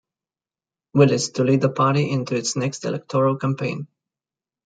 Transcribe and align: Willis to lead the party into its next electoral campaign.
Willis 0.95 1.29
to 1.29 1.43
lead 1.43 1.61
the 1.61 1.69
party 1.69 2.09
into 2.09 2.33
its 2.35 2.55
next 2.55 2.85
electoral 2.85 3.37
campaign. 3.37 3.85